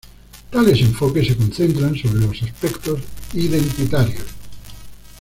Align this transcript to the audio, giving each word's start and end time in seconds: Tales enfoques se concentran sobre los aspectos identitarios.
Tales 0.49 0.81
enfoques 0.81 1.23
se 1.27 1.37
concentran 1.37 1.95
sobre 1.95 2.21
los 2.25 2.41
aspectos 2.41 3.01
identitarios. 3.33 4.25